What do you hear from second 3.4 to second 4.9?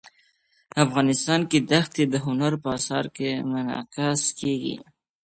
منعکس کېږي.